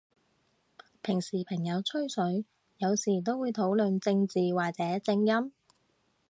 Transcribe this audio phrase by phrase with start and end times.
[1.03, 2.43] 平時朋友吹水，
[2.79, 5.53] 有時都會討論正字或者正音？